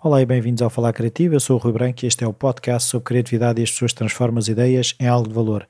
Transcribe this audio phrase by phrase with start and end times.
[0.00, 1.34] Olá e bem-vindos ao Falar Criativo.
[1.34, 3.92] Eu sou o Rui Branco e este é o podcast sobre criatividade e as pessoas
[3.92, 5.66] transformam as ideias em algo de valor.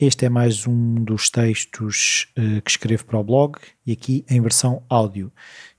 [0.00, 4.40] Este é mais um dos textos uh, que escrevo para o blog e aqui em
[4.40, 5.30] versão áudio.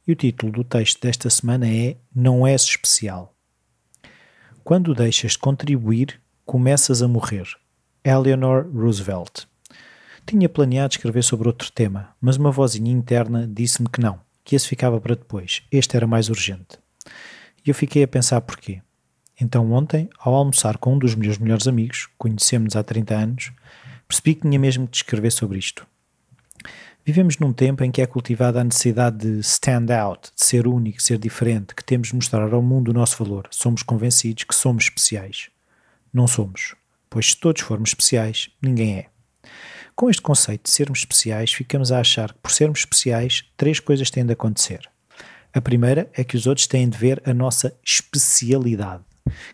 [0.08, 3.34] E o título do texto desta semana é Não és especial.
[4.64, 7.48] Quando deixas de contribuir, começas a morrer.
[8.04, 9.48] Eleanor Roosevelt.
[10.26, 14.68] Tinha planeado escrever sobre outro tema, mas uma vozinha interna disse-me que não, que esse
[14.68, 15.64] ficava para depois.
[15.72, 16.80] Este era mais urgente.
[17.66, 18.82] E eu fiquei a pensar porquê.
[19.40, 23.52] Então, ontem, ao almoçar com um dos meus melhores amigos, conhecemos há 30 anos,
[24.08, 25.86] percebi que tinha mesmo de escrever sobre isto.
[27.06, 31.02] Vivemos num tempo em que é cultivada a necessidade de stand out, de ser único,
[31.02, 33.48] ser diferente, que temos de mostrar ao mundo o nosso valor.
[33.52, 35.50] Somos convencidos que somos especiais.
[36.14, 36.76] Não somos,
[37.10, 39.13] pois se todos formos especiais, ninguém é.
[39.96, 44.10] Com este conceito de sermos especiais, ficamos a achar que por sermos especiais, três coisas
[44.10, 44.90] têm de acontecer.
[45.54, 49.04] A primeira é que os outros têm de ver a nossa especialidade,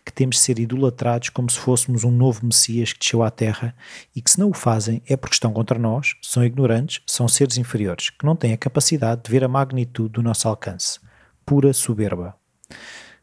[0.02, 3.76] que temos de ser idolatrados como se fôssemos um novo Messias que desceu à Terra
[4.16, 7.58] e que, se não o fazem, é porque estão contra nós, são ignorantes, são seres
[7.58, 10.98] inferiores, que não têm a capacidade de ver a magnitude do nosso alcance.
[11.44, 12.34] Pura soberba.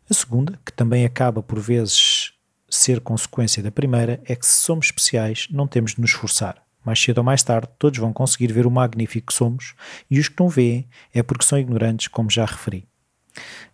[0.08, 2.33] A segunda, que também acaba por vezes
[2.70, 7.00] ser consequência da primeira, é que se somos especiais, não temos de nos esforçar mais
[7.00, 9.73] cedo ou mais tarde, todos vão conseguir ver o magnífico que somos
[10.09, 12.88] e os que não veem é porque são ignorantes, como já referi.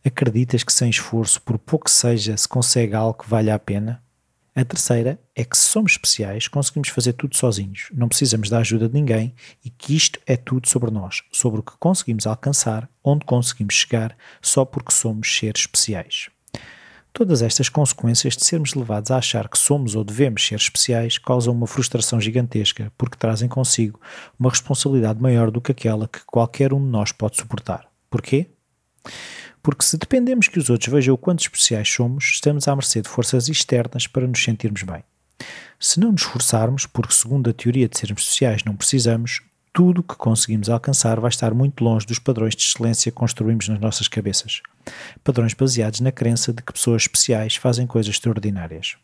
[0.06, 4.04] Acreditas que sem esforço, por pouco que seja, se consegue algo que valha a pena?
[4.56, 8.88] A terceira é que se somos especiais, conseguimos fazer tudo sozinhos, não precisamos da ajuda
[8.88, 9.34] de ninguém
[9.66, 14.16] e que isto é tudo sobre nós, sobre o que conseguimos alcançar, onde conseguimos chegar,
[14.42, 16.30] só porque somos seres especiais.
[17.14, 21.54] Todas estas consequências de sermos levados a achar que somos ou devemos ser especiais causam
[21.54, 24.02] uma frustração gigantesca, porque trazem consigo
[24.40, 27.88] uma responsabilidade maior do que aquela que qualquer um de nós pode suportar.
[28.10, 28.48] Porquê?
[29.62, 33.10] Porque se dependemos que os outros vejam o quanto especiais somos, estamos à mercê de
[33.10, 35.04] forças externas para nos sentirmos bem.
[35.80, 39.42] Se não nos esforçarmos, porque segundo a teoria de sermos especiais não precisamos,
[39.74, 43.68] tudo o que conseguimos alcançar vai estar muito longe dos padrões de excelência que construímos
[43.68, 44.62] nas nossas cabeças.
[45.24, 48.96] Padrões baseados na crença de que pessoas especiais fazem coisas extraordinárias.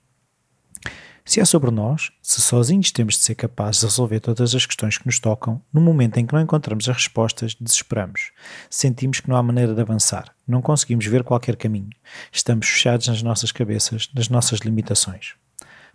[1.25, 4.97] Se é sobre nós, se sozinhos temos de ser capazes de resolver todas as questões
[4.97, 8.31] que nos tocam, no momento em que não encontramos as respostas, desesperamos.
[8.69, 11.90] Sentimos que não há maneira de avançar, não conseguimos ver qualquer caminho.
[12.31, 15.34] Estamos fechados nas nossas cabeças, nas nossas limitações.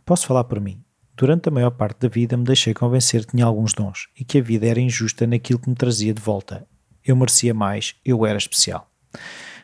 [0.04, 0.83] Posso falar por mim.
[1.16, 4.38] Durante a maior parte da vida me deixei convencer que tinha alguns dons e que
[4.38, 6.66] a vida era injusta naquilo que me trazia de volta.
[7.04, 8.90] Eu merecia mais, eu era especial.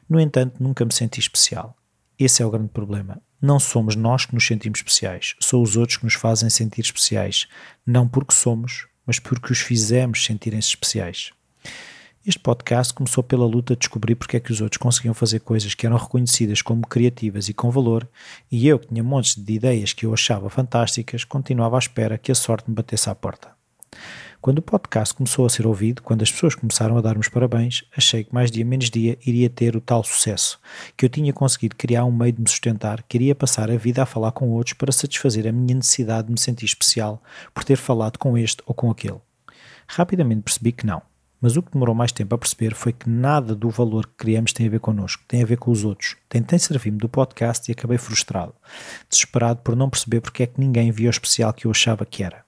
[0.08, 1.76] No entanto, nunca me senti especial.
[2.16, 3.20] Esse é o grande problema.
[3.42, 7.48] Não somos nós que nos sentimos especiais, são os outros que nos fazem sentir especiais,
[7.86, 11.30] não porque somos, mas porque os fizemos sentirem-se especiais.
[12.26, 15.72] Este podcast começou pela luta de descobrir porque é que os outros conseguiam fazer coisas
[15.72, 18.06] que eram reconhecidas como criativas e com valor,
[18.52, 22.30] e eu, que tinha montes de ideias que eu achava fantásticas, continuava à espera que
[22.30, 23.52] a sorte me batesse à porta.
[24.38, 28.22] Quando o podcast começou a ser ouvido, quando as pessoas começaram a dar-me parabéns, achei
[28.22, 30.60] que mais dia menos dia iria ter o tal sucesso,
[30.98, 34.02] que eu tinha conseguido criar um meio de me sustentar, que iria passar a vida
[34.02, 37.22] a falar com outros para satisfazer a minha necessidade de me sentir especial
[37.54, 39.20] por ter falado com este ou com aquele.
[39.88, 41.09] Rapidamente percebi que não
[41.40, 44.52] mas o que demorou mais tempo a perceber foi que nada do valor que criamos
[44.52, 46.16] tem a ver connosco, tem a ver com os outros.
[46.28, 48.54] Tentei servir-me do podcast e acabei frustrado,
[49.08, 52.22] desesperado por não perceber porque é que ninguém via o especial que eu achava que
[52.22, 52.44] era.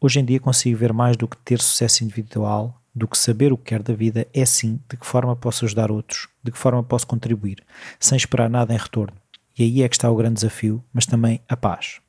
[0.00, 3.56] Hoje em dia consigo ver mais do que ter sucesso individual, do que saber o
[3.58, 6.82] que quer da vida, é sim de que forma posso ajudar outros, de que forma
[6.82, 7.62] posso contribuir,
[7.98, 9.16] sem esperar nada em retorno.
[9.58, 12.00] E aí é que está o grande desafio, mas também a paz.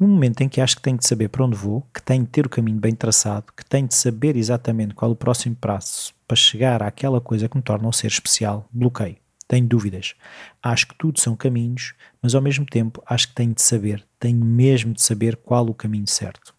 [0.00, 2.30] No momento em que acho que tenho de saber para onde vou, que tenho de
[2.30, 6.38] ter o caminho bem traçado, que tenho de saber exatamente qual o próximo passo para
[6.38, 9.18] chegar àquela coisa que me torna um ser especial, bloqueio.
[9.46, 10.14] Tenho dúvidas.
[10.62, 14.42] Acho que tudo são caminhos, mas ao mesmo tempo acho que tenho de saber, tenho
[14.42, 16.54] mesmo de saber qual o caminho certo.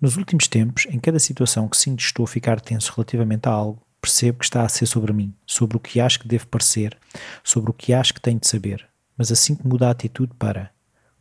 [0.00, 3.82] Nos últimos tempos, em cada situação que sinto estou a ficar tenso relativamente a algo,
[4.00, 6.96] percebo que está a ser sobre mim, sobre o que acho que devo parecer,
[7.42, 8.86] sobre o que acho que tenho de saber.
[9.18, 10.75] Mas assim que muda a atitude para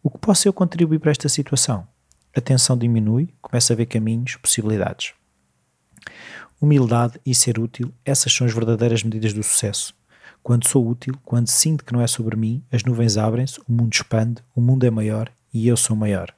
[0.05, 1.87] o que posso eu contribuir para esta situação?
[2.35, 5.13] A tensão diminui, começa a ver caminhos, possibilidades.
[6.61, 9.95] Humildade e ser útil, essas são as verdadeiras medidas do sucesso.
[10.43, 13.93] Quando sou útil, quando sinto que não é sobre mim, as nuvens abrem-se, o mundo
[13.93, 16.31] expande, o mundo é maior e eu sou maior.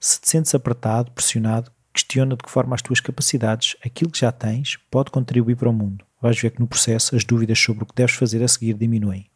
[0.00, 4.32] Se te sentes apertado, pressionado, questiona de que forma as tuas capacidades, aquilo que já
[4.32, 6.04] tens, pode contribuir para o mundo.
[6.20, 9.30] Vais ver que no processo as dúvidas sobre o que deves fazer a seguir diminuem.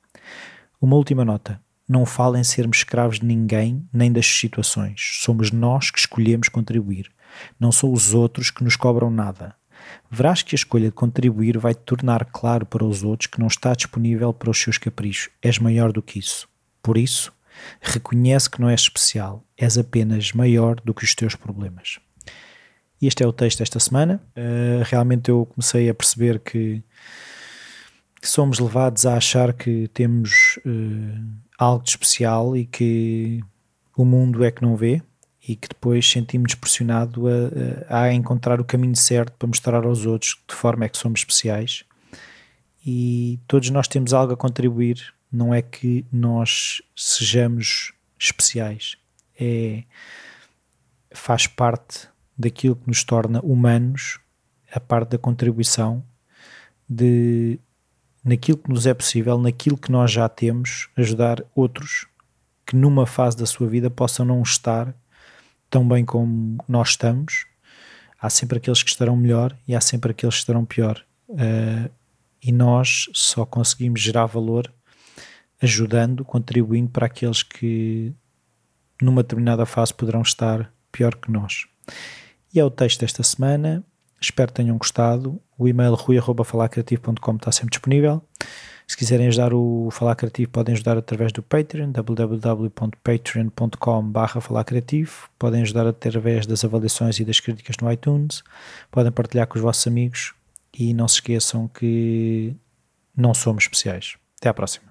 [0.81, 5.19] Uma última nota não fala em sermos escravos de ninguém nem das situações.
[5.22, 7.10] Somos nós que escolhemos contribuir.
[7.58, 9.56] Não são os outros que nos cobram nada.
[10.08, 13.48] Verás que a escolha de contribuir vai te tornar claro para os outros que não
[13.48, 15.31] está disponível para os seus caprichos.
[15.42, 16.48] És maior do que isso.
[16.81, 17.32] Por isso,
[17.81, 19.44] reconhece que não és especial.
[19.58, 21.98] És apenas maior do que os teus problemas.
[23.02, 24.22] Este é o texto desta semana.
[24.37, 26.84] Uh, realmente eu comecei a perceber que,
[28.28, 31.25] somos levados a achar que temos uh,
[31.58, 33.40] algo de especial e que
[33.96, 35.02] o mundo é que não vê
[35.46, 37.25] e que depois sentimos pressionado
[37.88, 41.20] a, a, encontrar o caminho certo para mostrar aos outros de forma é que somos
[41.20, 41.84] especiais.
[42.84, 48.96] E todos nós temos algo a contribuir não é que nós sejamos especiais.
[49.38, 49.84] É
[51.12, 52.08] faz parte
[52.38, 54.19] daquilo que nos torna humanos
[54.73, 56.05] a parte da contribuição
[56.88, 57.58] de
[58.25, 62.06] naquilo que nos é possível, naquilo que nós já temos, ajudar outros
[62.67, 64.94] que numa fase da sua vida possam não estar
[65.69, 67.46] tão bem como nós estamos.
[68.20, 71.02] Há sempre aqueles que estarão melhor e há sempre aqueles que estarão pior.
[71.28, 71.90] Uh,
[72.43, 74.73] e nós só conseguimos gerar valor
[75.61, 78.12] ajudando, contribuindo para aqueles que
[79.00, 81.66] numa determinada fase poderão estar pior que nós.
[82.52, 83.84] E é o texto desta semana.
[84.20, 85.40] Espero que tenham gostado.
[85.58, 88.22] O e-mail rui.falacreativo.com está sempre disponível.
[88.87, 95.31] Se quiserem ajudar o Falar Criativo, podem ajudar através do Patreon, www.patreon.com falacreativo.
[95.38, 98.43] Podem ajudar através das avaliações e das críticas no iTunes.
[98.90, 100.34] Podem partilhar com os vossos amigos
[100.76, 102.56] e não se esqueçam que
[103.16, 104.16] não somos especiais.
[104.40, 104.90] Até à próxima.